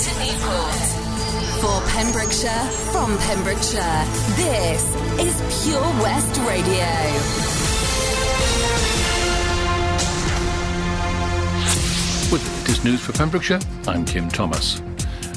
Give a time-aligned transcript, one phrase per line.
[0.00, 0.74] to Newport.
[1.60, 4.04] For Pembrokeshire, from Pembrokeshire,
[4.34, 4.82] this
[5.20, 6.86] is Pure West Radio.
[12.32, 14.80] With this news for Pembrokeshire, I'm Kim Thomas.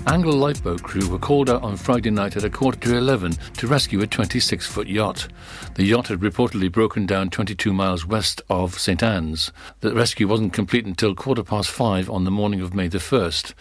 [0.07, 3.67] Angle lifeboat crew were called out on Friday night at a quarter to 11 to
[3.67, 5.27] rescue a 26 foot yacht.
[5.75, 9.51] The yacht had reportedly broken down 22 miles west of St Ann's.
[9.81, 13.53] The rescue wasn't complete until quarter past five on the morning of May the 1st.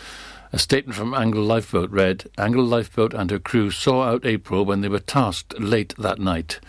[0.55, 4.83] A statement from Angle Lifeboat read, Angle Lifeboat and her crew saw out April when
[4.83, 6.61] they were tasked late that night.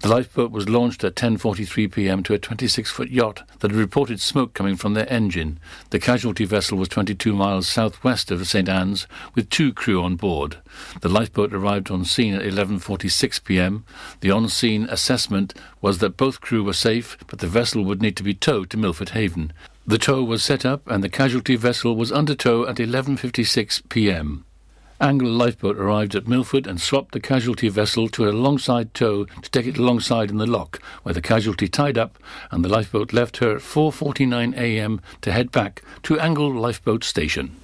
[0.00, 2.22] The lifeboat was launched at 10.43 p.m.
[2.24, 5.58] to a 26-foot yacht that had reported smoke coming from their engine.
[5.88, 10.58] The casualty vessel was 22 miles southwest of St Ann's with two crew on board.
[11.00, 13.86] The lifeboat arrived on scene at 11.46 p.m.
[14.20, 18.22] The on-scene assessment was that both crew were safe, but the vessel would need to
[18.22, 19.54] be towed to Milford Haven.
[19.86, 24.44] The tow was set up and the casualty vessel was under tow at 11.56 p.m.
[25.00, 29.50] Angle Lifeboat arrived at Milford and swapped the casualty vessel to a longside tow to
[29.50, 32.18] take it alongside in the lock, where the casualty tied up,
[32.50, 35.00] and the lifeboat left her at 4.49 a.m.
[35.22, 37.56] to head back to Angle Lifeboat Station.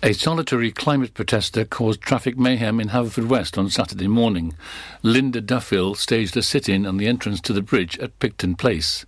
[0.00, 4.54] A solitary climate protester caused traffic mayhem in Haverfordwest on Saturday morning.
[5.02, 9.04] Linda Duffield staged a sit-in on the entrance to the bridge at Picton Place.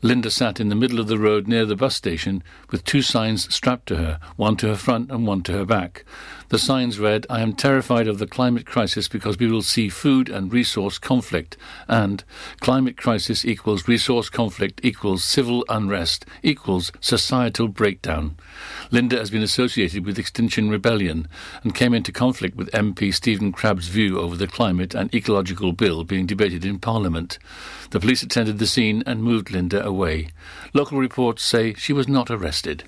[0.00, 3.54] Linda sat in the middle of the road near the bus station with two signs
[3.54, 6.06] strapped to her, one to her front and one to her back.
[6.50, 10.28] The signs read, I am terrified of the climate crisis because we will see food
[10.28, 12.24] and resource conflict, and
[12.58, 18.36] climate crisis equals resource conflict equals civil unrest equals societal breakdown.
[18.90, 21.28] Linda has been associated with Extinction Rebellion
[21.62, 26.02] and came into conflict with MP Stephen Crabb's view over the climate and ecological bill
[26.02, 27.38] being debated in Parliament.
[27.90, 30.30] The police attended the scene and moved Linda away.
[30.74, 32.82] Local reports say she was not arrested.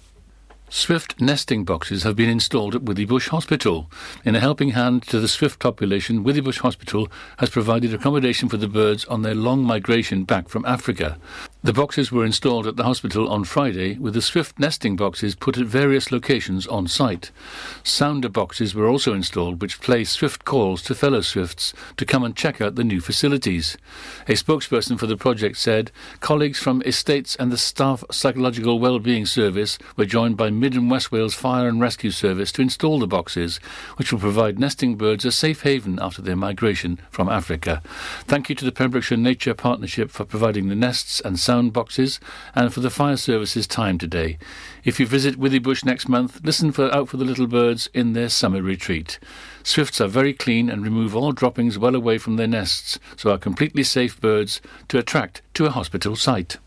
[0.75, 3.91] Swift nesting boxes have been installed at Withybush Hospital.
[4.25, 8.67] In a helping hand to the swift population, Withybush Hospital has provided accommodation for the
[8.67, 11.19] birds on their long migration back from Africa.
[11.63, 15.59] The boxes were installed at the hospital on Friday, with the swift nesting boxes put
[15.59, 17.31] at various locations on site.
[17.85, 22.35] Sounder boxes were also installed, which play swift calls to fellow swifts to come and
[22.35, 23.77] check out the new facilities.
[24.27, 29.79] A spokesperson for the project said colleagues from estates and the staff psychological well-being service
[29.97, 33.57] were joined by Mid and West Wales Fire and Rescue Service to install the boxes,
[33.97, 37.83] which will provide nesting birds a safe haven after their migration from Africa.
[38.29, 42.21] Thank you to the Pembrokeshire Nature Partnership for providing the nests and sound boxes
[42.55, 44.39] and for the fire service's time today.
[44.85, 48.29] If you visit Withybush next month, listen for out for the little birds in their
[48.29, 49.19] summer retreat.
[49.65, 53.37] Swifts are very clean and remove all droppings well away from their nests, so are
[53.37, 56.59] completely safe birds to attract to a hospital site.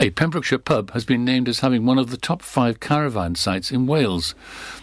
[0.00, 3.70] A Pembrokeshire pub has been named as having one of the top five caravan sites
[3.70, 4.34] in Wales.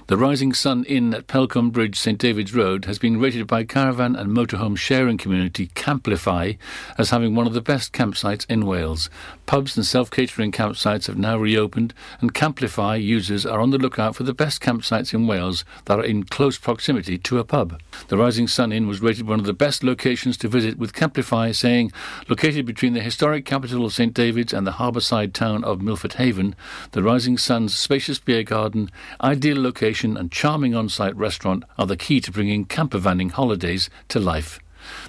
[0.08, 4.16] The Rising Sun Inn at Pelcombe Bridge, St David's Road, has been rated by caravan
[4.16, 6.58] and motorhome sharing community Camplify
[6.98, 9.10] as having one of the best campsites in Wales.
[9.46, 14.24] Pubs and self-catering campsites have now reopened, and Camplify users are on the lookout for
[14.24, 17.80] the best campsites in Wales that are in close proximity to a pub.
[18.08, 21.54] The Rising Sun Inn was rated one of the best locations to visit, with Camplify
[21.54, 21.92] saying,
[22.30, 26.56] located between the historic capital of St David's and the harbourside town of Milford Haven,
[26.92, 32.22] the Rising Sun's spacious beer garden, ideal location and charming on-site restaurant are the key
[32.22, 34.60] to bringing campervanning holidays to life.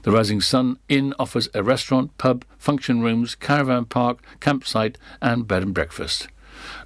[0.02, 5.62] The Rising Sun Inn offers a restaurant, pub, function rooms, caravan park, campsite, and bed
[5.62, 6.28] and breakfast.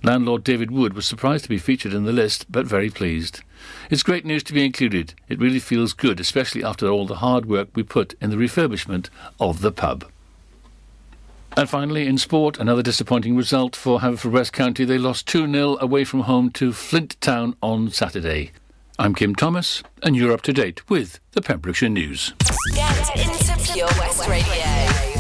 [0.02, 3.42] Landlord David Wood was surprised to be featured in the list, but very pleased.
[3.88, 5.14] It's great news to be included.
[5.28, 9.10] It really feels good, especially after all the hard work we put in the refurbishment
[9.38, 10.04] of the pub.
[11.58, 14.84] And finally, in sport, another disappointing result for Haverfordwest County.
[14.84, 18.52] They lost 2 0 away from home to Flint Town on Saturday.
[18.98, 22.34] I'm Kim Thomas, and you're up to date with the Pembrokeshire News.
[22.74, 25.15] Get into Pure West Radio.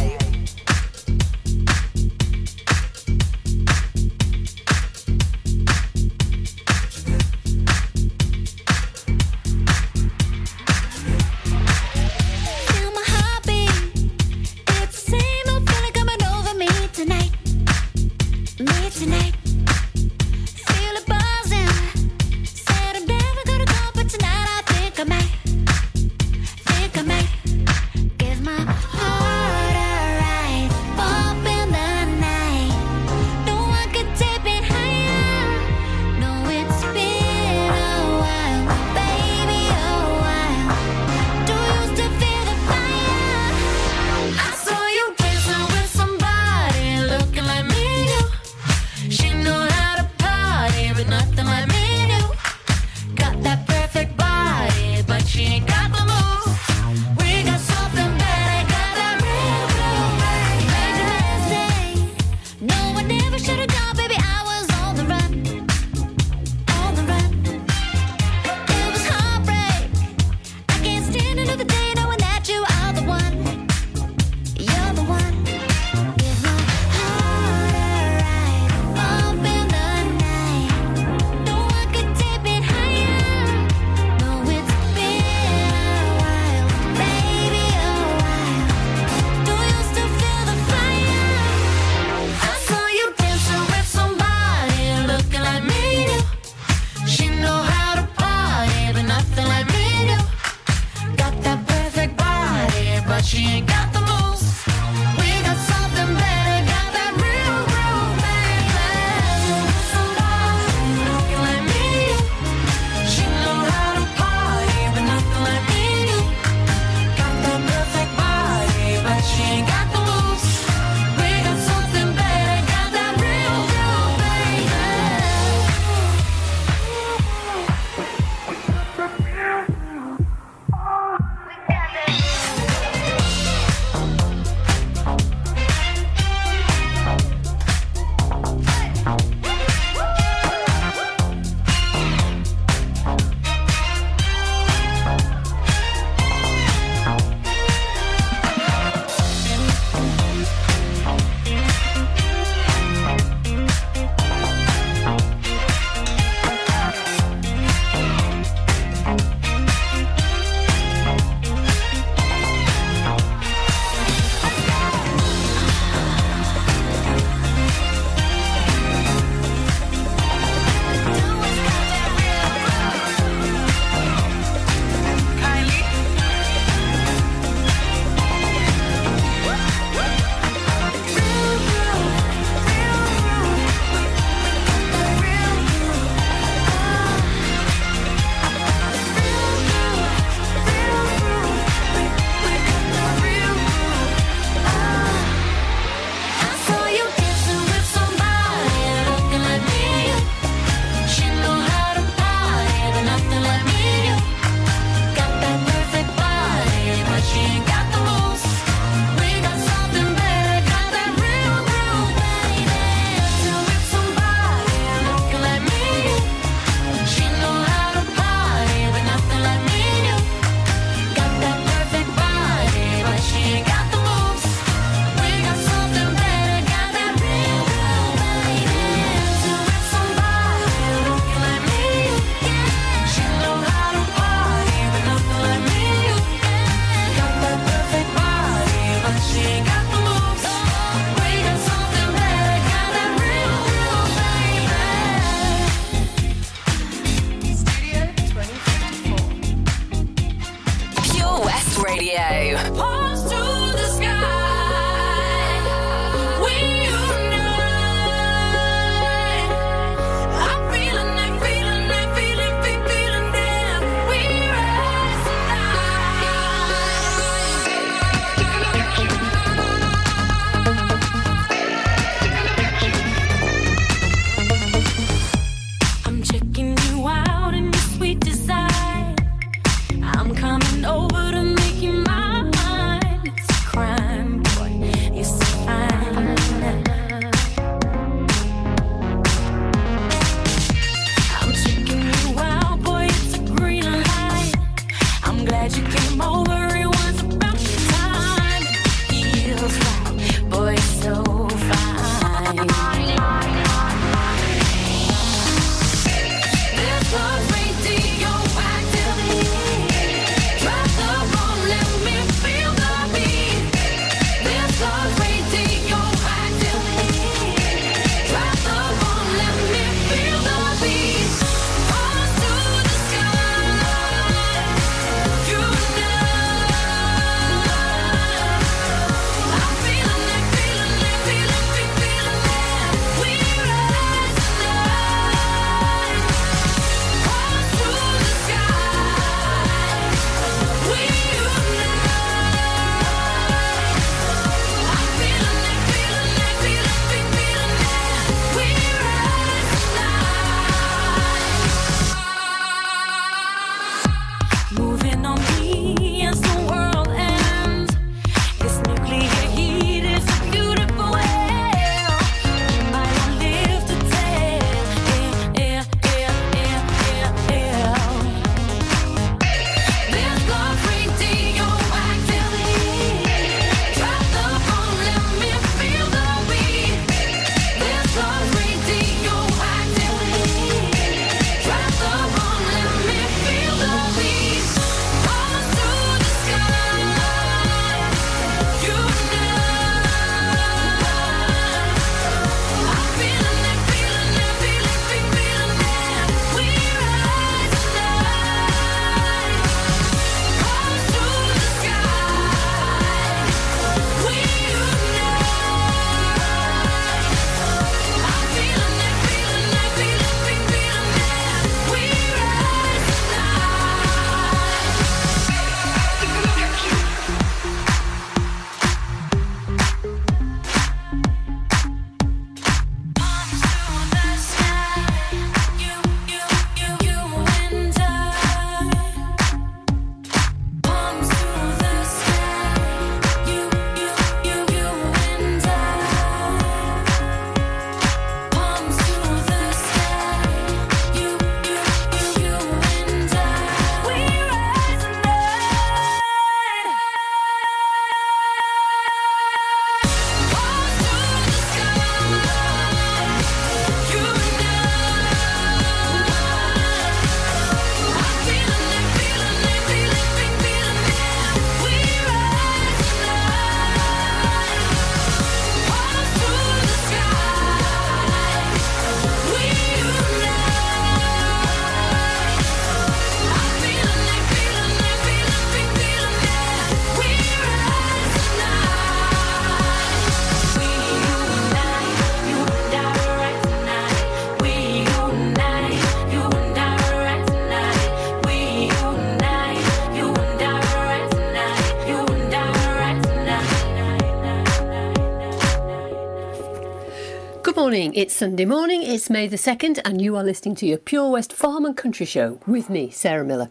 [498.16, 499.02] It's Sunday morning.
[499.02, 502.24] It's May the 2nd, and you are listening to your Pure West Farm and Country
[502.24, 503.68] Show with me, Sarah Miller.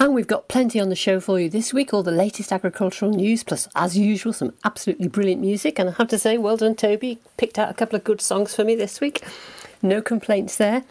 [0.00, 3.12] And we've got plenty on the show for you this week, all the latest agricultural
[3.12, 5.78] news, plus, as usual, some absolutely brilliant music.
[5.78, 7.20] And I have to say, well done, Toby.
[7.36, 9.22] Picked out a couple of good songs for me this week.
[9.80, 10.82] No complaints there.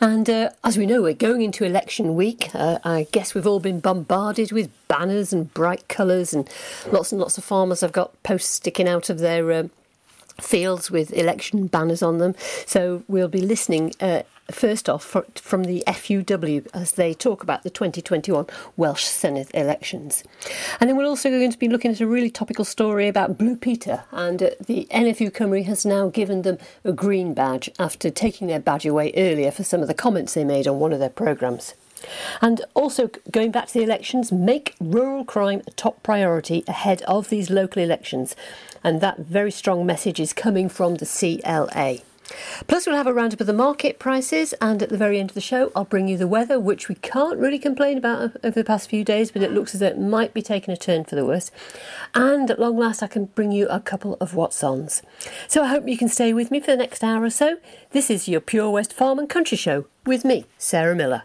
[0.00, 2.54] And uh, as we know, we're going into election week.
[2.54, 6.48] Uh, I guess we've all been bombarded with banners and bright colours, and
[6.92, 9.72] lots and lots of farmers have got posts sticking out of their um,
[10.40, 12.34] fields with election banners on them.
[12.66, 13.92] So we'll be listening.
[14.00, 19.48] Uh, First off, for, from the FUW as they talk about the 2021 Welsh Senedd
[19.54, 20.22] elections.
[20.78, 23.56] And then we're also going to be looking at a really topical story about Blue
[23.56, 24.04] Peter.
[24.12, 28.60] And uh, the NFU Cymru has now given them a green badge after taking their
[28.60, 31.72] badge away earlier for some of the comments they made on one of their programmes.
[32.40, 37.28] And also, going back to the elections, make rural crime a top priority ahead of
[37.28, 38.36] these local elections.
[38.82, 41.98] And that very strong message is coming from the CLA.
[42.66, 45.34] Plus, we'll have a roundup of the market prices, and at the very end of
[45.34, 48.64] the show, I'll bring you the weather, which we can't really complain about over the
[48.64, 51.16] past few days, but it looks as though it might be taking a turn for
[51.16, 51.50] the worse.
[52.14, 55.02] And at long last, I can bring you a couple of what's ons.
[55.48, 57.58] So I hope you can stay with me for the next hour or so.
[57.90, 61.24] This is your Pure West Farm and Country Show with me, Sarah Miller.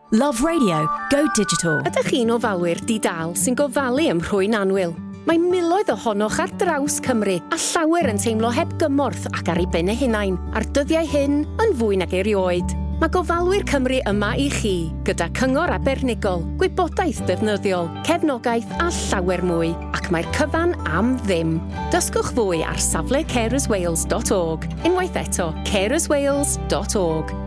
[0.13, 1.77] Love Radio, go digital.
[1.87, 4.91] Ydych chi'n ofalwyr di-dal sy'n gofalu ym rhwy'n anwyl?
[5.23, 9.69] Mae miloedd ohonoch ar draws Cymru a llawer yn teimlo heb gymorth ac ar ei
[9.71, 12.73] ben eu hunain ar dyddiau hyn yn fwy nag erioed.
[12.99, 14.73] Mae gofalwyr Cymru yma i chi,
[15.07, 21.55] gyda cyngor abernigol, gwybodaeth defnyddiol, cefnogaeth a llawer mwy, ac mae'r cyfan am ddim.
[21.95, 27.31] Dysgwch fwy ar safle carerswales.org, unwaith eto carerswales.org.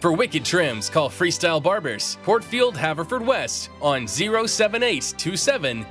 [0.00, 5.84] For wicked trims, call Freestyle Barbers, Portfield, Haverfordwest, on 07827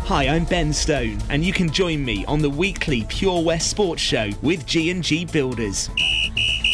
[0.04, 4.02] Hi, I'm Ben Stone, and you can join me on the weekly Pure West Sports
[4.02, 5.88] Show with G&G Builders.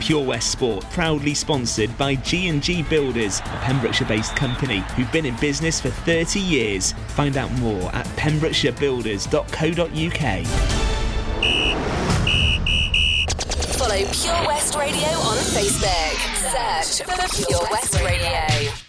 [0.00, 5.78] Pure West Sport, proudly sponsored by G&G Builders, a Pembrokeshire-based company who've been in business
[5.80, 6.92] for 30 years.
[7.08, 10.46] Find out more at pembrokeshirebuilders.co.uk.
[13.76, 16.18] Follow Pure West Radio on Facebook.
[16.52, 18.83] Search for Pure West Radio.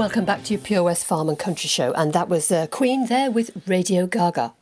[0.00, 3.08] Welcome back to your Pure West Farm and Country Show, and that was uh, Queen
[3.08, 4.54] there with Radio Gaga.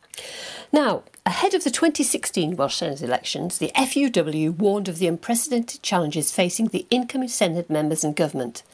[0.72, 6.32] Now, ahead of the 2016 Welsh Senedd elections, the FUW warned of the unprecedented challenges
[6.32, 8.64] facing the incoming Senedd members and government.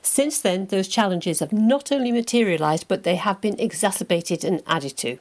[0.00, 4.96] Since then, those challenges have not only materialised, but they have been exacerbated and added
[4.98, 5.18] to.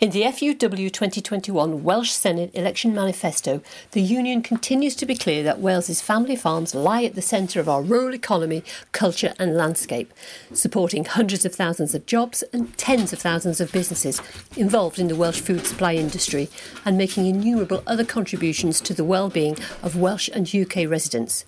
[0.00, 5.58] In the FUW 2021 Welsh Senedd election manifesto, the Union continues to be clear that
[5.58, 10.12] Wales's family farms lie at the centre of our rural economy, culture, and landscape,
[10.52, 14.20] supporting hundreds of thousands of jobs and tens of thousands of businesses
[14.56, 16.48] involved in the Welsh food supply industry
[16.84, 21.44] and making innumerable other contributions to the well-being of Welsh and UK residents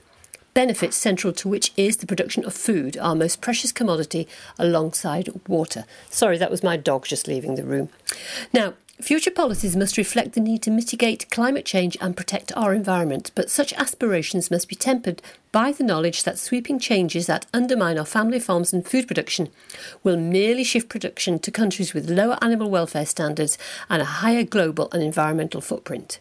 [0.59, 4.27] benefits central to which is the production of food, our most precious commodity,
[4.59, 5.85] alongside water.
[6.11, 7.91] Sorry, that was my dog just leaving the room.
[8.53, 13.31] Now, Future policies must reflect the need to mitigate climate change and protect our environment,
[13.37, 18.05] but such aspirations must be tempered by the knowledge that sweeping changes that undermine our
[18.05, 19.51] family farms and food production
[20.03, 23.57] will merely shift production to countries with lower animal welfare standards
[23.89, 26.19] and a higher global and environmental footprint.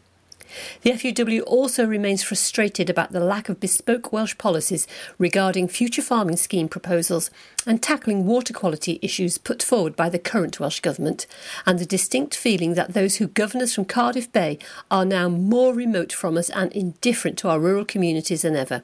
[0.81, 6.37] The FUW also remains frustrated about the lack of bespoke Welsh policies regarding future farming
[6.37, 7.29] scheme proposals
[7.65, 11.25] and tackling water quality issues put forward by the current Welsh Government,
[11.65, 14.57] and the distinct feeling that those who govern us from Cardiff Bay
[14.89, 18.83] are now more remote from us and indifferent to our rural communities than ever.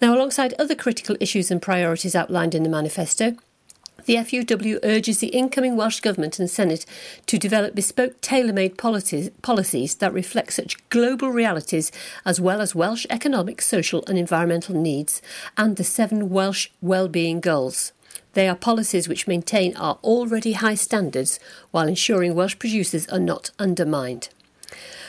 [0.00, 3.36] Now, alongside other critical issues and priorities outlined in the manifesto,
[4.06, 6.84] the FUW urges the incoming Welsh Government and Senedd
[7.26, 11.90] to develop bespoke tailor made policies, policies that reflect such global realities
[12.24, 15.22] as well as Welsh economic, social, and environmental needs
[15.56, 17.92] and the seven Welsh well-being goals.
[18.34, 21.38] They are policies which maintain our already high standards
[21.70, 24.28] while ensuring Welsh producers are not undermined.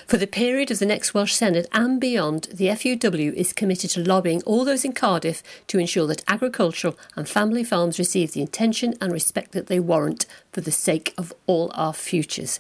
[0.08, 4.04] For the period of the next Welsh Senedd and beyond, the FUW is committed to
[4.08, 8.94] lobbying all those in Cardiff to ensure that agricultural and family farms receive the attention
[9.02, 12.60] and respect that they warrant for the sake of all our futures.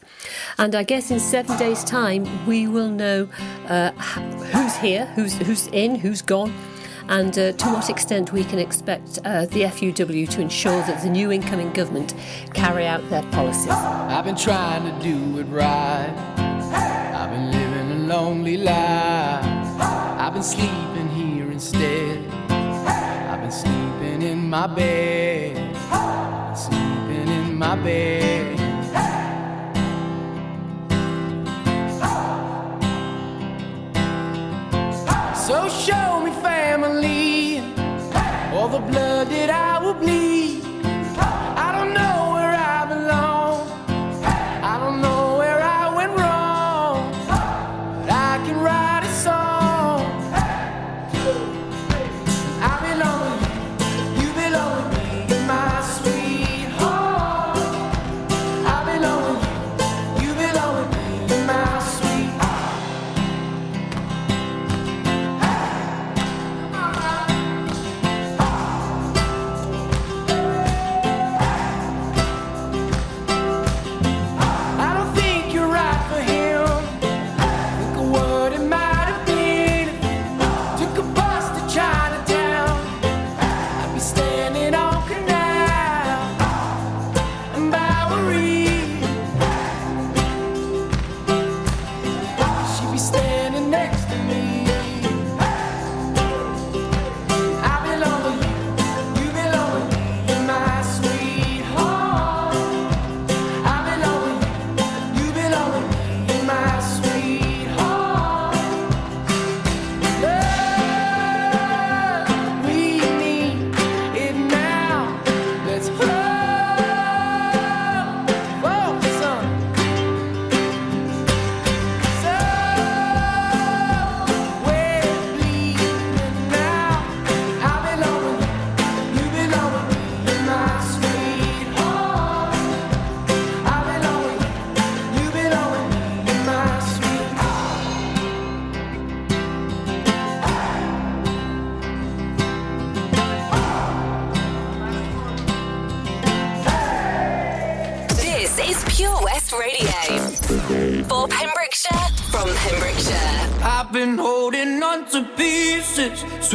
[0.57, 3.29] And I guess in seven days' time, we will know
[3.67, 6.53] uh, who's here, who's, who's in, who's gone
[7.07, 11.09] and uh, to what extent we can expect uh, the FUW to ensure that the
[11.09, 12.15] new incoming government
[12.55, 13.69] carry out their policies.
[13.69, 16.44] I've been trying to do it right.
[16.75, 19.45] I've been living a lonely life.
[20.21, 22.19] I've been sleeping here instead.
[22.49, 25.55] I've been sleeping in my bed.
[26.57, 28.59] Sleeping in my bed.
[35.47, 37.59] So show me family,
[38.53, 40.34] all the blood that I will bleed.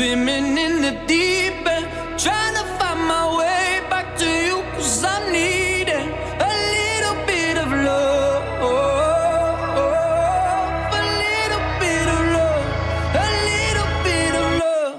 [0.01, 1.87] Swimming in the deep end,
[2.19, 6.07] trying to find my way back to you, cause I need it.
[6.49, 8.43] A little bit of love,
[11.01, 12.65] a little bit of love,
[13.25, 14.97] a little bit of love.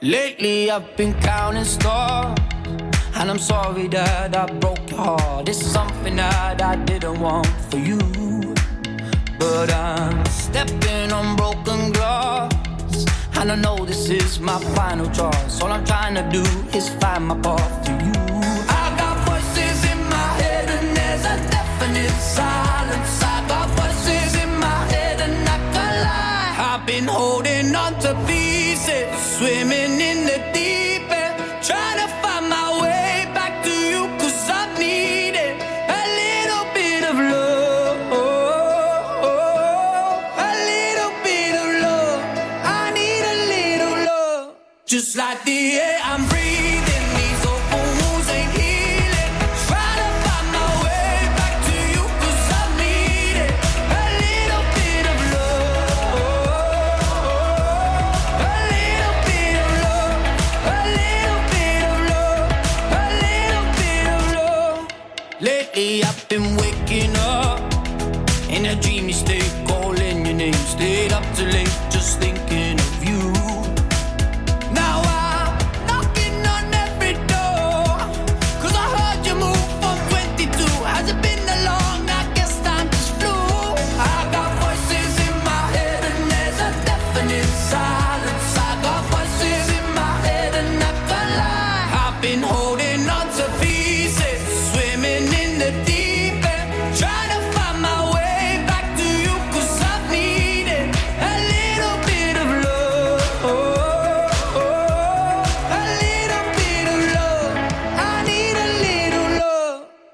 [0.00, 2.38] Lately I've been counting stars,
[3.16, 5.50] and I'm sorry that I broke your heart.
[5.50, 8.00] It's something that I didn't want for you,
[9.38, 12.50] but I'm stepping on broken glass,
[13.40, 15.62] and I know this is my final choice.
[15.62, 16.44] All I'm trying to do
[16.76, 18.12] is find my path to you.
[18.82, 23.22] I got voices in my head, and there's a definite silence.
[23.22, 26.54] I got voices in my head, and I can lie.
[26.70, 30.89] I've been holding on to pieces, swimming in the deep
[45.12, 46.39] just like the air I'm breathing.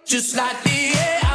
[0.06, 1.25] Just like the air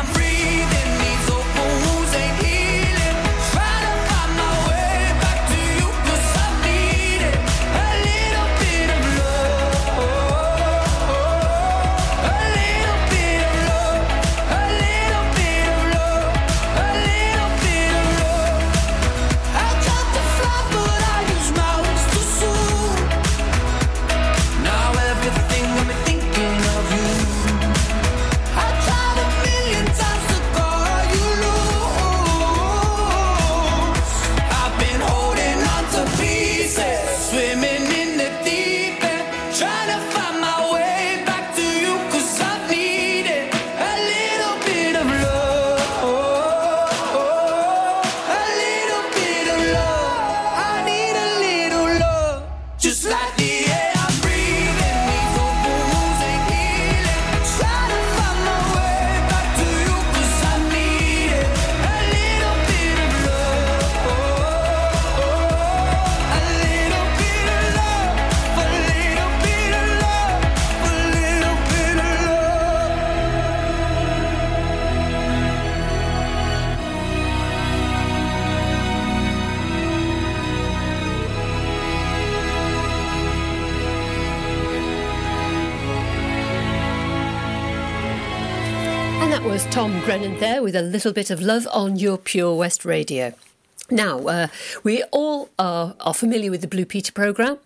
[90.72, 93.34] with a little bit of love on your Pure West radio.
[93.90, 94.48] Now, uh,
[94.86, 97.58] we all are, are familiar with the Blue Peter programme.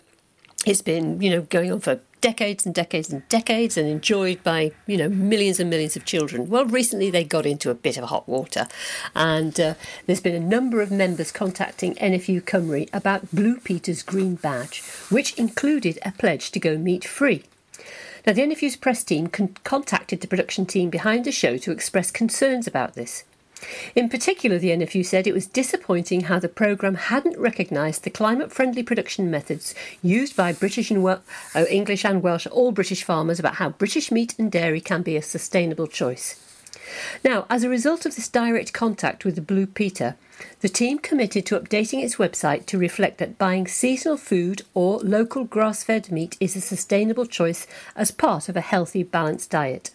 [0.65, 4.71] It's been, you know, going on for decades and decades and decades and enjoyed by,
[4.87, 6.49] you know, millions and millions of children.
[6.49, 8.67] Well, recently they got into a bit of hot water
[9.13, 9.75] and uh,
[10.07, 15.37] there's been a number of members contacting NFU Cymru about Blue Peter's green badge, which
[15.37, 17.43] included a pledge to go meat free.
[18.25, 22.11] Now, the NFU's press team con- contacted the production team behind the show to express
[22.11, 23.23] concerns about this.
[23.95, 28.51] In particular, the NFU said it was disappointing how the programme hadn't recognised the climate
[28.51, 31.23] friendly production methods used by British and Wel-
[31.55, 35.15] uh, English and Welsh, all British farmers, about how British meat and dairy can be
[35.15, 36.44] a sustainable choice.
[37.23, 40.15] Now, as a result of this direct contact with the Blue Peter,
[40.61, 45.45] the team committed to updating its website to reflect that buying seasonal food or local
[45.45, 49.91] grass fed meat is a sustainable choice as part of a healthy, balanced diet.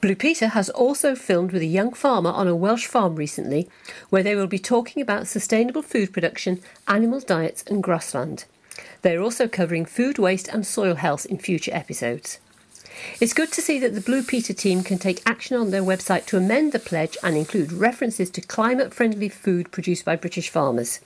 [0.00, 3.68] Blue Peter has also filmed with a young farmer on a Welsh farm recently,
[4.10, 8.44] where they will be talking about sustainable food production, animal diets, and grassland.
[9.02, 12.40] They are also covering food waste and soil health in future episodes.
[13.20, 16.26] It's good to see that the Blue Peter team can take action on their website
[16.26, 21.00] to amend the pledge and include references to climate friendly food produced by British farmers.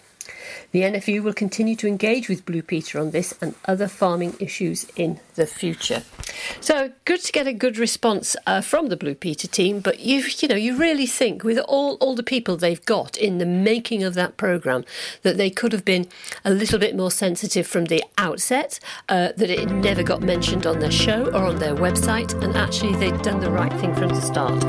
[0.72, 4.86] The NFU will continue to engage with Blue Peter on this and other farming issues
[4.96, 6.02] in the future.
[6.60, 10.24] So good to get a good response uh, from the Blue Peter team, but you
[10.38, 14.02] you know you really think with all all the people they've got in the making
[14.02, 14.84] of that program
[15.22, 16.06] that they could have been
[16.44, 20.78] a little bit more sensitive from the outset, uh, that it never got mentioned on
[20.78, 24.20] their show or on their website, and actually they'd done the right thing from the
[24.20, 24.60] start.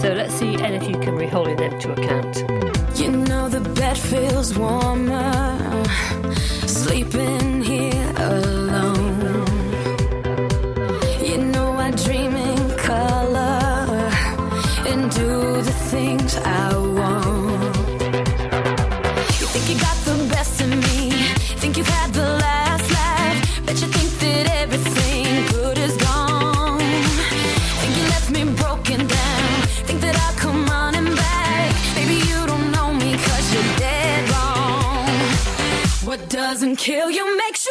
[0.00, 2.98] So let's see NFU can re-hold them to account.
[2.98, 3.45] You know
[3.86, 5.84] that feels warmer.
[6.66, 7.55] Sleeping
[36.76, 37.65] kill you makes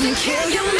[0.00, 0.79] doesn't kill you.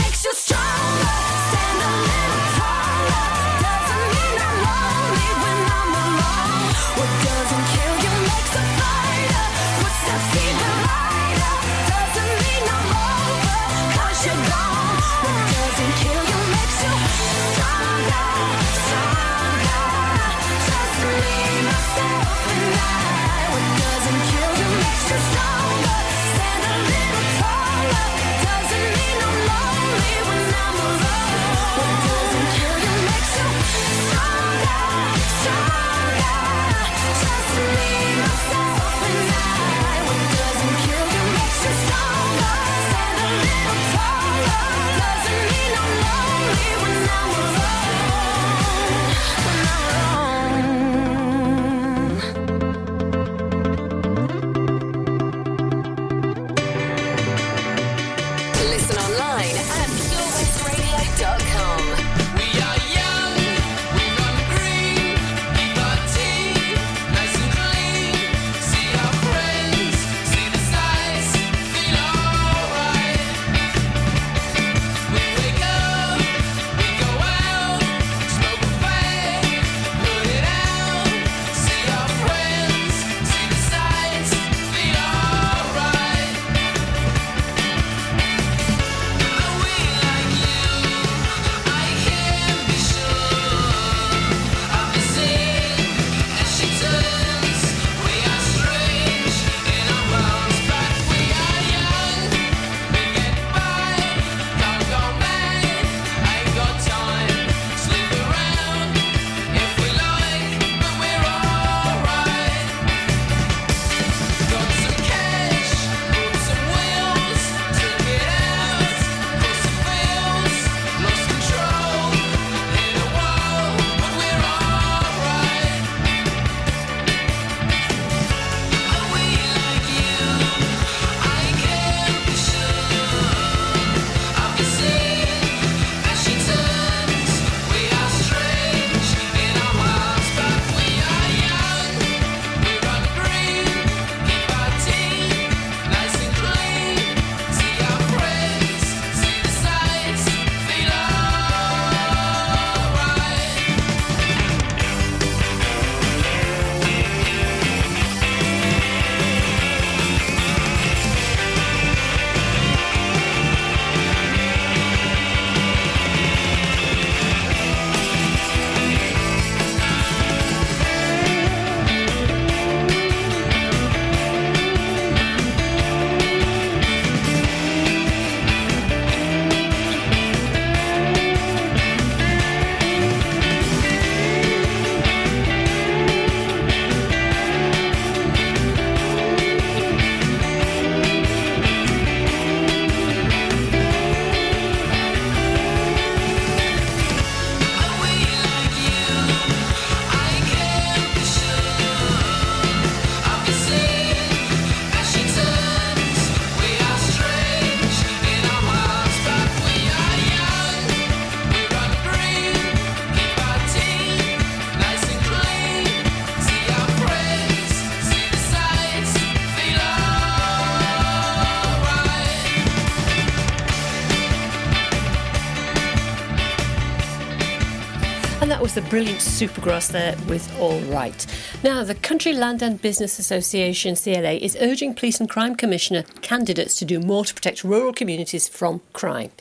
[228.80, 231.26] The brilliant Supergrass there with All Right.
[231.62, 236.78] Now, the Country Land and Business Association, CLA, is urging Police and Crime Commissioner candidates
[236.78, 239.32] to do more to protect rural communities from crime.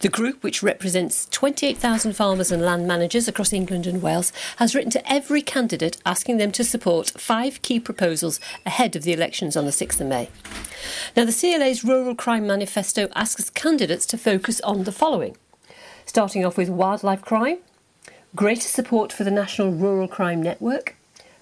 [0.00, 4.90] The group, which represents 28,000 farmers and land managers across England and Wales, has written
[4.90, 9.64] to every candidate asking them to support five key proposals ahead of the elections on
[9.64, 10.28] the 6th of May.
[11.16, 15.36] Now, the CLA's Rural Crime Manifesto asks candidates to focus on the following
[16.04, 17.58] starting off with wildlife crime,
[18.34, 20.96] greater support for the National Rural Crime Network,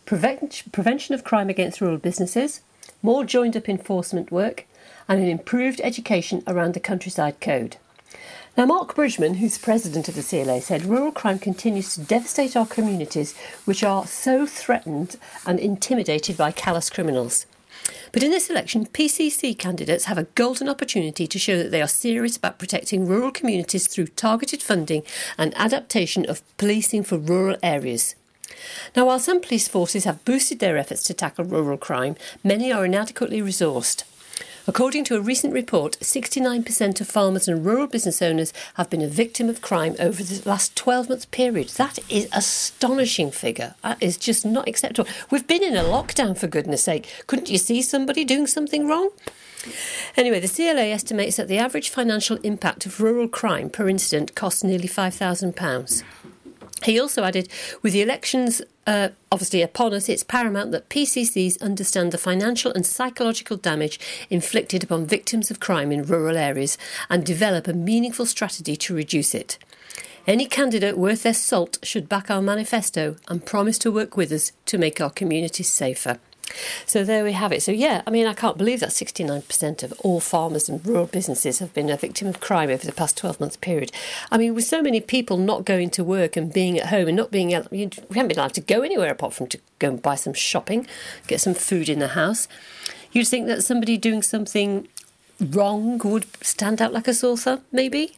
[0.04, 2.60] prevent- prevention of crime against rural businesses,
[3.02, 4.66] more joined up enforcement work,
[5.08, 7.76] and an improved education around the countryside code.
[8.56, 12.66] Now, Mark Bridgeman, who's president of the CLA, said rural crime continues to devastate our
[12.66, 15.16] communities, which are so threatened
[15.46, 17.46] and intimidated by callous criminals.
[18.12, 21.88] But in this election, PCC candidates have a golden opportunity to show that they are
[21.88, 25.02] serious about protecting rural communities through targeted funding
[25.38, 28.14] and adaptation of policing for rural areas.
[28.96, 32.84] Now, while some police forces have boosted their efforts to tackle rural crime, many are
[32.84, 34.04] inadequately resourced.
[34.66, 39.08] According to a recent report, 69% of farmers and rural business owners have been a
[39.08, 41.68] victim of crime over the last 12 month period.
[41.70, 43.74] That is astonishing figure.
[43.82, 45.10] That is just not acceptable.
[45.30, 47.08] We've been in a lockdown, for goodness sake.
[47.26, 49.10] Couldn't you see somebody doing something wrong?
[50.16, 54.64] Anyway, the CLA estimates that the average financial impact of rural crime per incident costs
[54.64, 56.02] nearly £5,000.
[56.84, 57.48] He also added,
[57.82, 62.84] with the elections uh, obviously upon us, it's paramount that PCCs understand the financial and
[62.84, 64.00] psychological damage
[64.30, 66.76] inflicted upon victims of crime in rural areas
[67.08, 69.58] and develop a meaningful strategy to reduce it.
[70.26, 74.52] Any candidate worth their salt should back our manifesto and promise to work with us
[74.66, 76.18] to make our communities safer.
[76.86, 77.62] So there we have it.
[77.62, 81.58] So yeah, I mean, I can't believe that 69% of all farmers and rural businesses
[81.58, 83.92] have been a victim of crime over the past 12 months period.
[84.30, 87.16] I mean, with so many people not going to work and being at home and
[87.16, 90.02] not being, able- we haven't been allowed to go anywhere apart from to go and
[90.02, 90.86] buy some shopping,
[91.26, 92.48] get some food in the house.
[93.12, 94.88] You'd think that somebody doing something
[95.40, 98.16] wrong would stand out like a thumb, maybe.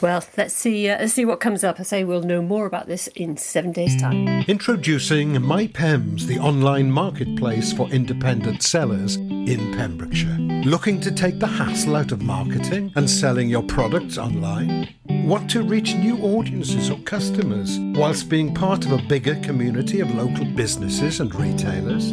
[0.00, 0.88] Well, let's see.
[0.88, 1.80] Uh, let's see what comes up.
[1.80, 4.44] I say we'll know more about this in seven days' time.
[4.48, 10.38] Introducing MyPems, the online marketplace for independent sellers in Pembrokeshire.
[10.64, 14.88] Looking to take the hassle out of marketing and selling your products online?
[15.08, 20.14] Want to reach new audiences or customers whilst being part of a bigger community of
[20.14, 22.12] local businesses and retailers?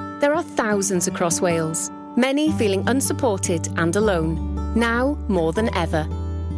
[0.21, 6.03] There are thousands across Wales, many feeling unsupported and alone, now more than ever.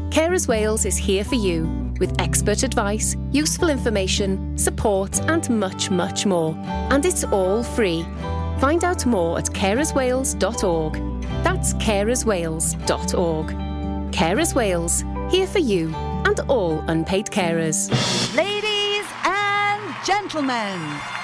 [0.10, 6.26] Carers Wales is here for you with expert advice, useful information, support, and much, much
[6.26, 6.54] more.
[6.92, 8.04] And it's all free.
[8.60, 10.94] Find out more at carerswales.org.
[11.46, 13.48] That's carerswales.org.
[14.12, 17.90] Carers Wales, here for you and all unpaid carers.
[18.36, 21.00] Ladies and gentlemen,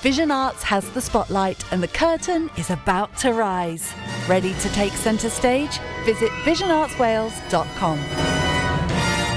[0.00, 3.92] Vision Arts has the spotlight and the curtain is about to rise.
[4.26, 5.78] Ready to take centre stage?
[6.06, 7.98] Visit visionartswales.com.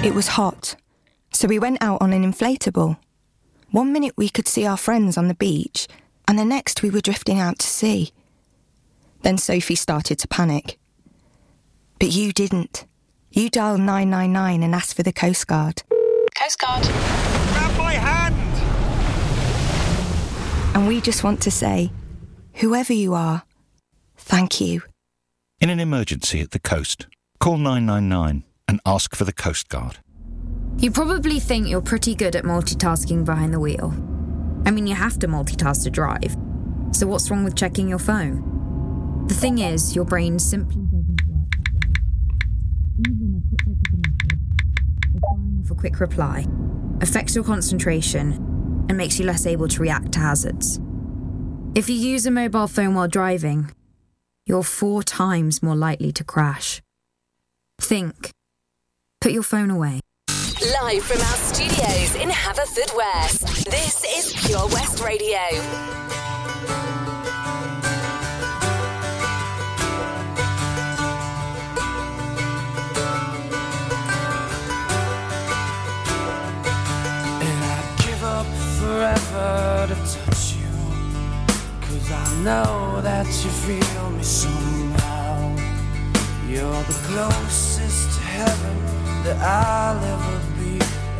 [0.05, 0.77] It was hot,
[1.33, 2.97] so we went out on an inflatable.
[3.71, 5.85] One minute we could see our friends on the beach,
[6.29, 8.13] and the next we were drifting out to sea.
[9.21, 10.79] Then Sophie started to panic.
[11.99, 12.85] But you didn't.
[13.31, 15.83] You dialed 999 and asked for the Coast Guard.
[16.39, 16.83] Coast Guard.
[16.83, 18.33] Grab my hand!
[20.73, 21.91] And we just want to say,
[22.53, 23.43] whoever you are,
[24.17, 24.81] thank you.
[25.59, 27.07] In an emergency at the coast,
[27.39, 29.97] call 999 and ask for the Coast Guard.
[30.77, 33.93] You probably think you're pretty good at multitasking behind the wheel.
[34.65, 36.35] I mean, you have to multitask to drive.
[36.91, 39.27] So, what's wrong with checking your phone?
[39.27, 40.83] The thing is, your brain simply
[45.65, 46.45] for quick reply,
[47.01, 48.52] affects your concentration,
[48.89, 50.79] and makes you less able to react to hazards.
[51.75, 53.71] If you use a mobile phone while driving,
[54.45, 56.81] you're four times more likely to crash.
[57.81, 58.31] Think.
[59.21, 60.01] Put your phone away.
[60.81, 66.22] Live from our studios in Haverfordwest, this is Pure West Radio.
[79.33, 80.73] Forever to touch you.
[81.81, 85.55] Cause I know that you feel me somehow.
[86.47, 88.77] You're the closest to heaven
[89.23, 90.73] that I'll ever be.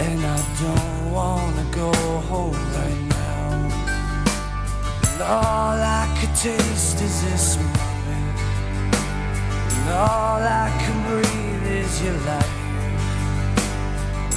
[0.06, 1.92] And I don't wanna go
[2.32, 3.52] home right now.
[5.10, 8.38] And all I could taste is this moment.
[9.76, 12.58] And all I can breathe is your life.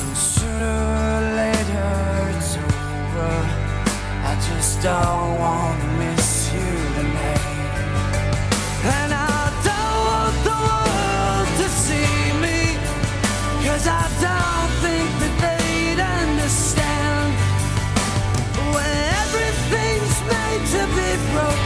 [0.01, 1.16] And sooner
[4.87, 7.43] don't wanna miss you tonight.
[8.99, 12.61] And I don't want the world to see me.
[13.67, 17.29] Cause I don't think that they'd understand.
[18.75, 21.66] When everything's made to be broken,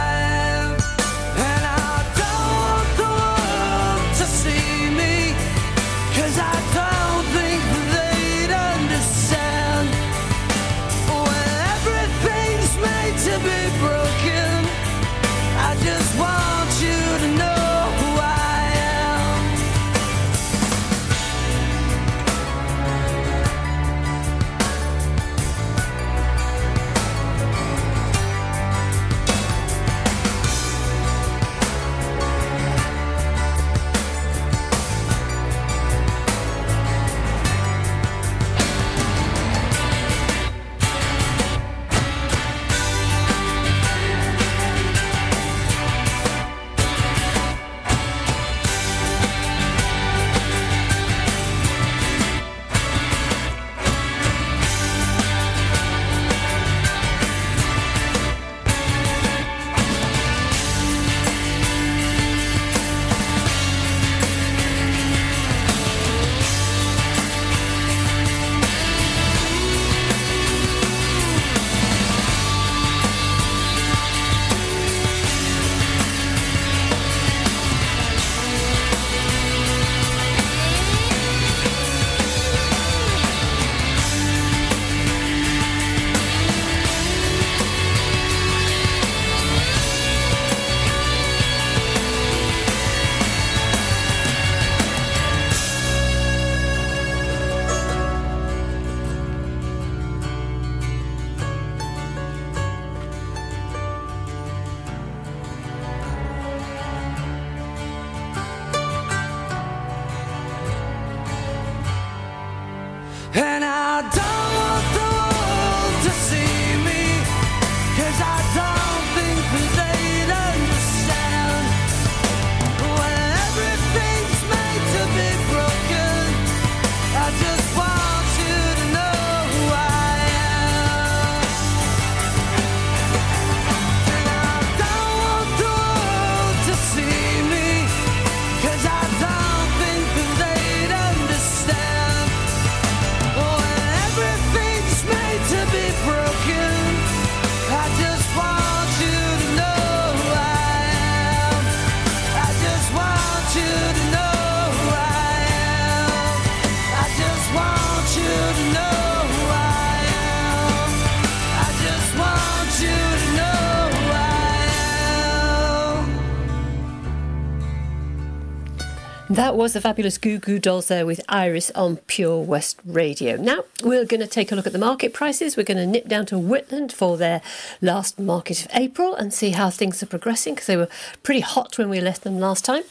[169.31, 173.37] That was the fabulous Goo Goo Dolls there with Iris on Pure West Radio.
[173.37, 175.55] Now we're going to take a look at the market prices.
[175.55, 177.41] We're going to nip down to Whitland for their
[177.81, 180.89] last market of April and see how things are progressing because they were
[181.23, 182.83] pretty hot when we left them last time.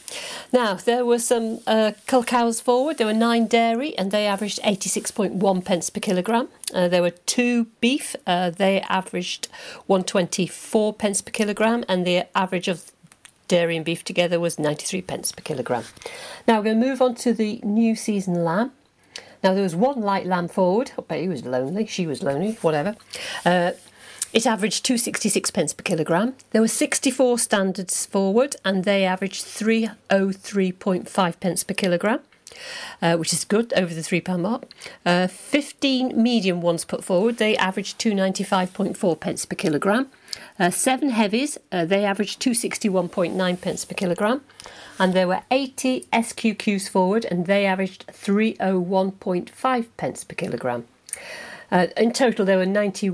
[0.51, 2.97] Now there were some uh, cows forward.
[2.97, 6.49] There were nine dairy and they averaged 86.1 pence per kilogram.
[6.73, 8.15] Uh, there were two beef.
[8.25, 9.47] Uh, they averaged
[9.85, 12.91] 124 pence per kilogram and the average of
[13.51, 15.83] dairy and beef together was 93 pence per kilogram.
[16.47, 18.71] Now we're going to move on to the new season lamb.
[19.43, 20.93] Now there was one light lamb forward.
[20.97, 21.85] I bet he was lonely.
[21.85, 22.53] She was lonely.
[22.61, 22.95] Whatever.
[23.45, 23.73] Uh,
[24.31, 26.35] it averaged 266 pence per kilogram.
[26.51, 32.21] There were 64 standards forward, and they averaged 303.5 pence per kilogram.
[33.01, 34.63] Uh, which is good over the three pound mark.
[35.05, 40.09] Uh, 15 medium ones put forward, they averaged 295.4 pence per kilogram.
[40.59, 44.41] Uh, seven heavies, uh, they averaged 261.9 pence per kilogram.
[44.99, 50.85] And there were 80 SQQs forward, and they averaged 301.5 pence per kilogram.
[51.71, 53.09] Uh, in total, there were 90.
[53.09, 53.13] Uh,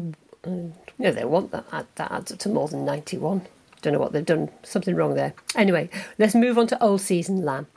[1.00, 1.66] no, they want that.
[1.96, 3.42] That adds up to more than 91.
[3.82, 4.50] Don't know what they've done.
[4.64, 5.34] Something wrong there.
[5.56, 7.68] Anyway, let's move on to old season lamb.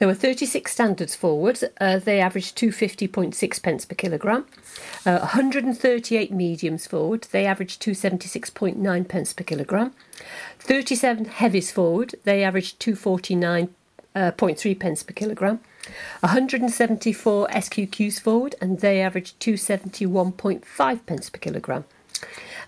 [0.00, 1.60] There were 36 standards forward.
[1.78, 4.46] Uh, they averaged 250.6 pence per kilogram.
[5.04, 7.28] Uh, 138 mediums forward.
[7.32, 9.92] They averaged 276.9 pence per kilogram.
[10.58, 12.14] 37 heavies forward.
[12.24, 13.68] They averaged 249.3
[14.14, 15.60] uh, pence per kilogram.
[16.20, 21.84] 174 SQQs forward, and they averaged 271.5 pence per kilogram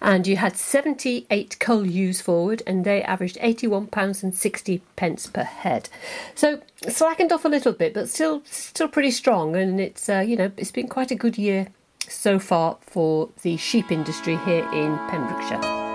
[0.00, 5.26] and you had 78 cull ewes forward and they averaged 81 pounds and 60 pence
[5.26, 5.88] per head.
[6.34, 9.56] So slackened off a little bit but still still pretty strong.
[9.56, 11.68] And it's uh, you know it's been quite a good year
[12.08, 15.91] so far for the sheep industry here in Pembrokeshire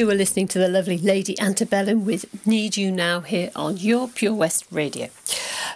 [0.00, 4.08] you were listening to the lovely Lady Antebellum with Need You Now here on your
[4.08, 5.08] Pure West Radio.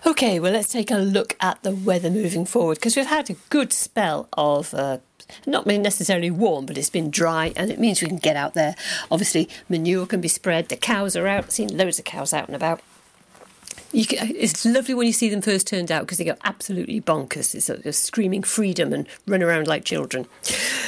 [0.07, 3.37] Okay, well, let's take a look at the weather moving forward because we've had a
[3.51, 4.73] good spell of.
[4.73, 4.99] Uh,
[5.47, 8.75] not necessarily warm, but it's been dry, and it means we can get out there.
[9.11, 10.71] Obviously, manure can be spread.
[10.71, 11.45] The cows are out.
[11.45, 12.81] I've seen loads of cows out and about.
[14.03, 17.55] Can, it's lovely when you see them first turned out because they go absolutely bonkers.
[17.55, 20.27] It's sort screaming freedom and run around like children.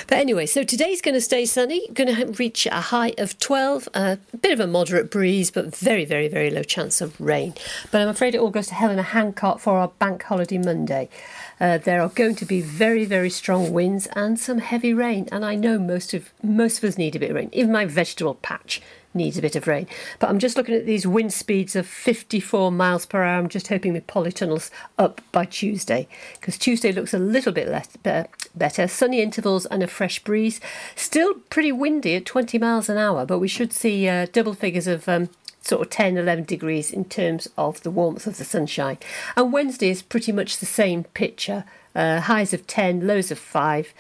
[0.08, 3.88] But anyway, so today's going to stay sunny, going to reach a high of 12,
[3.94, 7.54] a bit of a moderate breeze, but very, very, very low chance of rain.
[7.92, 10.58] But I'm afraid it all goes to hell in a handcart for our bank holiday
[10.58, 11.08] Monday.
[11.60, 15.44] Uh, there are going to be very, very strong winds and some heavy rain, and
[15.44, 17.50] I know most of most of us need a bit of rain.
[17.52, 18.82] Even my vegetable patch
[19.16, 19.86] needs a bit of rain.
[20.18, 23.38] But I'm just looking at these wind speeds of 54 miles per hour.
[23.38, 26.06] I'm just hoping the polytunnels up by Tuesday
[26.38, 28.86] because Tuesday looks a little bit less be- better.
[28.86, 30.60] Sunny intervals and a fresh breeze.
[30.94, 34.86] Still pretty windy at 20 miles an hour, but we should see uh, double figures
[34.86, 35.08] of.
[35.08, 35.30] Um,
[35.62, 38.98] Sort of 10, 11 degrees in terms of the warmth of the sunshine.
[39.36, 41.64] And Wednesday is pretty much the same picture
[41.96, 43.92] uh, highs of 10, lows of 5.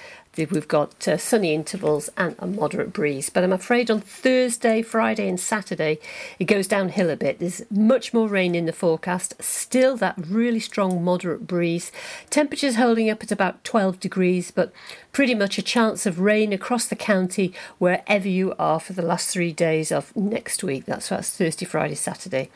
[0.44, 3.30] We've got uh, sunny intervals and a moderate breeze.
[3.30, 5.98] But I'm afraid on Thursday, Friday, and Saturday,
[6.38, 7.38] it goes downhill a bit.
[7.38, 9.34] There's much more rain in the forecast.
[9.42, 11.90] Still, that really strong moderate breeze.
[12.28, 14.72] Temperatures holding up at about 12 degrees, but
[15.12, 19.30] pretty much a chance of rain across the county wherever you are for the last
[19.30, 20.84] three days of next week.
[20.84, 22.50] That's that's Thursday, Friday, Saturday.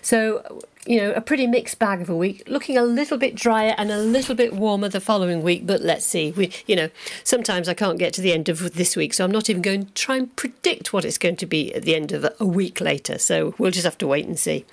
[0.00, 2.42] So you know, a pretty mixed bag of a week.
[2.48, 6.06] Looking a little bit drier and a little bit warmer the following week, but let's
[6.06, 6.30] see.
[6.32, 6.88] We, you know,
[7.24, 9.84] sometimes I can't get to the end of this week, so I'm not even going
[9.84, 12.80] to try and predict what it's going to be at the end of a week
[12.80, 13.18] later.
[13.18, 14.64] So we'll just have to wait and see.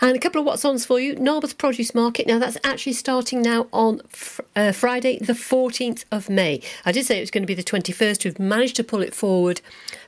[0.00, 1.16] And a couple of what's ons for you.
[1.16, 2.28] Narberth Produce Market.
[2.28, 6.62] Now that's actually starting now on fr- uh, Friday, the 14th of May.
[6.84, 8.24] I did say it was going to be the 21st.
[8.24, 9.60] We've managed to pull it forward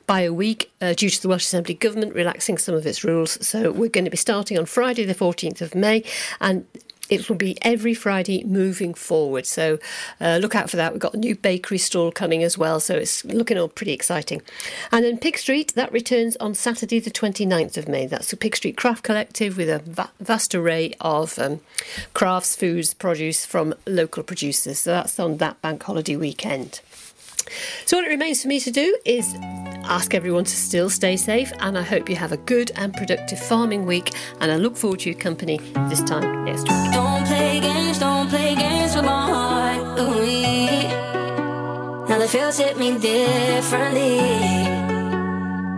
[0.07, 3.45] by a week uh, due to the Welsh Assembly government relaxing some of its rules.
[3.45, 6.03] So we're going to be starting on Friday, the 14th of May,
[6.39, 6.65] and
[7.09, 9.45] it will be every Friday moving forward.
[9.45, 9.79] So
[10.19, 10.93] uh, look out for that.
[10.93, 14.41] We've got a new bakery stall coming as well, so it's looking all pretty exciting.
[14.91, 18.07] And then Pig Street, that returns on Saturday, the 29th of May.
[18.07, 21.61] That's the Pig Street Craft Collective with a va- vast array of um,
[22.13, 24.79] crafts, foods, produce from local producers.
[24.79, 26.81] So that's on that bank holiday weekend.
[27.85, 29.35] So, all it remains for me to do is
[29.85, 33.39] ask everyone to still stay safe, and I hope you have a good and productive
[33.39, 34.13] farming week.
[34.39, 35.57] And I look forward to your company
[35.89, 36.91] this time next week.
[36.93, 39.99] Don't play games, don't play games with my heart.
[39.99, 41.07] Ooh,
[42.07, 44.19] now the feels hit me differently.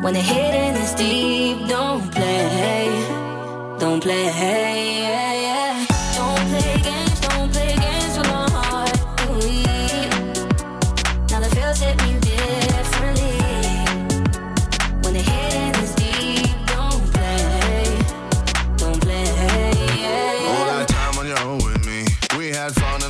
[0.04, 2.90] When the hidden is deep, don't play,
[3.80, 4.26] don't play.
[4.26, 5.69] Yeah, yeah.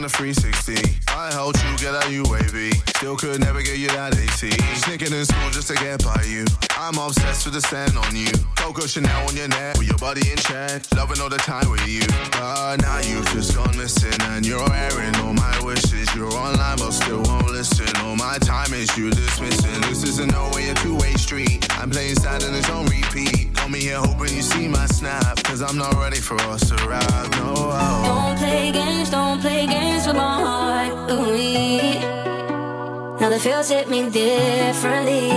[0.10, 1.00] Had fun in the 360.
[1.08, 2.74] I helped you get out UAV.
[2.98, 4.52] Still could never get you that AC.
[4.76, 6.46] Sneaking in school just to get by you.
[6.78, 8.32] I'm obsessed with the scent on you.
[8.56, 10.84] Coco Chanel on your neck with your body in check.
[10.96, 12.06] Loving all the time with you.
[12.32, 16.08] But now you've just gone missing and you're airing all my wishes.
[16.16, 17.90] You're online but still won't listen.
[18.04, 19.82] All my time is you dismissing.
[19.82, 21.66] This isn't no way a two-way street.
[21.80, 23.49] I'm playing sad and it's on repeat.
[23.70, 25.44] Got me here hoping you see my snap.
[25.44, 27.30] Cause I'm not ready for us to ride.
[27.34, 27.54] No.
[28.04, 31.12] Don't play games, don't play games with my heart.
[31.12, 32.00] Ooh,
[33.20, 35.30] now the feels hit me differently.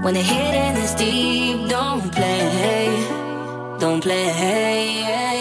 [0.00, 3.04] When the hidden is deep, don't play,
[3.78, 5.39] don't play.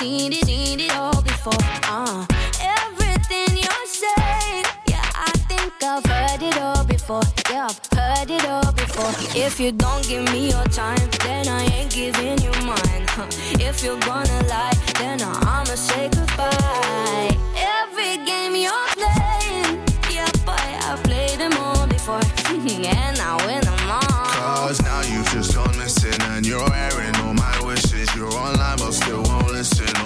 [0.00, 1.52] Seen it, seen it all before.
[1.84, 2.24] Uh,
[2.58, 7.20] everything you're saying, yeah, I think I've heard it all before.
[7.50, 9.12] Yeah, I've heard it all before.
[9.36, 13.04] If you don't give me your time, then I ain't giving you mine.
[13.12, 13.26] Huh.
[13.60, 17.36] If you're gonna lie, then I'ma say goodbye.
[17.58, 23.90] Every game you're playing, yeah, boy, I've played them all before, and I win them
[23.90, 24.20] all.
[24.40, 28.08] Cause now you've just gone missing and you're airing all my wishes.
[28.16, 29.29] You're online but still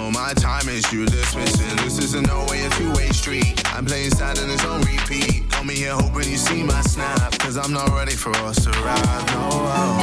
[0.05, 1.75] All my time is you dismissing.
[1.77, 3.59] This isn't no way a two-way street.
[3.73, 5.49] I'm playing sad and it's on repeat.
[5.49, 7.31] Got me here hoping you see my snap.
[7.39, 9.25] Cause I'm not ready for us to ride.
[9.33, 9.49] No.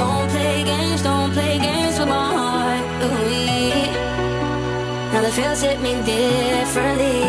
[0.03, 2.85] Don't play games, don't play games with my heart.
[3.05, 3.13] Ooh,
[5.13, 7.23] now the feels hit me differently.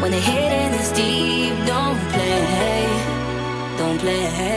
[0.00, 4.38] When the hidden is deep, don't play, hey, don't play.